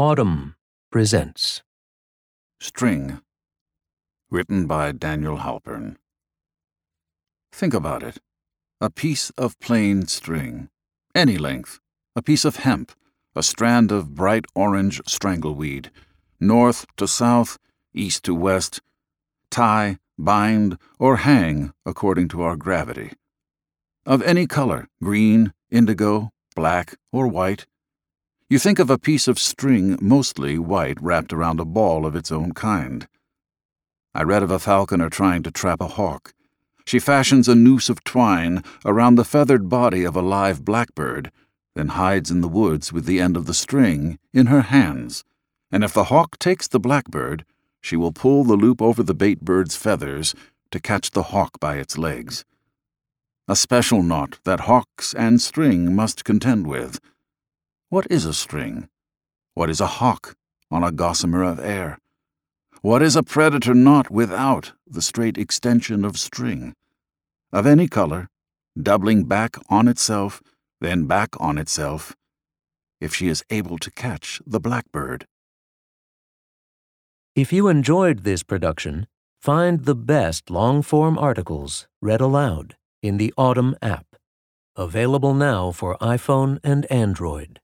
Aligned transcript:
Audm 0.00 0.54
presents 0.90 1.60
String. 2.58 3.20
Written 4.30 4.66
by 4.66 4.92
Daniel 4.92 5.36
Halpern. 5.36 5.96
Think 7.52 7.74
about 7.74 8.02
it. 8.02 8.16
A 8.80 8.88
piece 8.88 9.28
of 9.36 9.60
plain 9.60 10.06
string, 10.06 10.70
any 11.14 11.36
length, 11.36 11.80
a 12.16 12.22
piece 12.22 12.46
of 12.46 12.56
hemp, 12.64 12.92
a 13.36 13.42
strand 13.42 13.92
of 13.92 14.14
bright 14.14 14.46
orange 14.54 15.02
strangleweed, 15.06 15.90
north 16.40 16.86
to 16.96 17.06
south, 17.06 17.58
east 17.92 18.24
to 18.24 18.34
west, 18.34 18.80
tie, 19.50 19.98
bind, 20.18 20.78
or 20.98 21.16
hang 21.16 21.74
according 21.84 22.28
to 22.28 22.40
our 22.40 22.56
gravity. 22.56 23.12
Of 24.06 24.22
any 24.22 24.46
color, 24.46 24.88
green, 25.02 25.52
indigo, 25.70 26.30
black, 26.56 26.96
or 27.12 27.28
white. 27.28 27.66
You 28.50 28.58
think 28.58 28.80
of 28.80 28.90
a 28.90 28.98
piece 28.98 29.28
of 29.28 29.38
string 29.38 29.96
mostly 30.02 30.58
white 30.58 31.00
wrapped 31.00 31.32
around 31.32 31.60
a 31.60 31.64
ball 31.64 32.04
of 32.04 32.16
its 32.16 32.32
own 32.32 32.50
kind. 32.50 33.06
I 34.12 34.24
read 34.24 34.42
of 34.42 34.50
a 34.50 34.58
falconer 34.58 35.08
trying 35.08 35.44
to 35.44 35.52
trap 35.52 35.80
a 35.80 35.86
hawk. 35.86 36.34
She 36.84 36.98
fashions 36.98 37.46
a 37.46 37.54
noose 37.54 37.88
of 37.88 38.02
twine 38.02 38.64
around 38.84 39.14
the 39.14 39.24
feathered 39.24 39.68
body 39.68 40.02
of 40.02 40.16
a 40.16 40.20
live 40.20 40.64
blackbird, 40.64 41.30
then 41.76 41.90
hides 41.90 42.28
in 42.28 42.40
the 42.40 42.48
woods 42.48 42.92
with 42.92 43.06
the 43.06 43.20
end 43.20 43.36
of 43.36 43.46
the 43.46 43.54
string 43.54 44.18
in 44.34 44.46
her 44.46 44.62
hands. 44.62 45.22
And 45.70 45.84
if 45.84 45.92
the 45.92 46.10
hawk 46.10 46.36
takes 46.40 46.66
the 46.66 46.80
blackbird, 46.80 47.44
she 47.80 47.94
will 47.94 48.10
pull 48.10 48.42
the 48.42 48.56
loop 48.56 48.82
over 48.82 49.04
the 49.04 49.14
bait 49.14 49.42
bird's 49.42 49.76
feathers 49.76 50.34
to 50.72 50.80
catch 50.80 51.12
the 51.12 51.30
hawk 51.30 51.60
by 51.60 51.76
its 51.76 51.96
legs. 51.96 52.44
A 53.46 53.54
special 53.54 54.02
knot 54.02 54.40
that 54.42 54.60
hawks 54.60 55.14
and 55.14 55.40
string 55.40 55.94
must 55.94 56.24
contend 56.24 56.66
with. 56.66 56.98
What 57.90 58.06
is 58.08 58.24
a 58.24 58.32
string? 58.32 58.88
What 59.54 59.68
is 59.68 59.80
a 59.80 59.98
hawk 59.98 60.36
on 60.70 60.84
a 60.84 60.92
gossamer 60.92 61.42
of 61.42 61.58
air? 61.58 61.98
What 62.82 63.02
is 63.02 63.16
a 63.16 63.24
predator 63.24 63.74
knot 63.74 64.12
without 64.12 64.74
the 64.86 65.02
straight 65.02 65.36
extension 65.36 66.04
of 66.04 66.16
string? 66.16 66.76
Of 67.52 67.66
any 67.66 67.88
color, 67.88 68.28
doubling 68.80 69.24
back 69.24 69.56
on 69.68 69.88
itself, 69.88 70.40
then 70.80 71.06
back 71.06 71.30
on 71.40 71.58
itself, 71.58 72.14
if 73.00 73.12
she 73.12 73.26
is 73.26 73.42
able 73.50 73.76
to 73.78 73.90
catch 73.90 74.40
the 74.46 74.60
blackbird. 74.60 75.26
If 77.34 77.52
you 77.52 77.66
enjoyed 77.66 78.20
this 78.20 78.44
production, 78.44 79.08
find 79.40 79.84
the 79.84 79.96
best 79.96 80.48
long 80.48 80.82
form 80.82 81.18
articles 81.18 81.88
read 82.00 82.20
aloud 82.20 82.76
in 83.02 83.16
the 83.16 83.34
Audm 83.36 83.74
app, 83.82 84.06
available 84.76 85.34
now 85.34 85.72
for 85.72 85.98
iPhone 85.98 86.60
and 86.62 86.86
Android. 86.86 87.58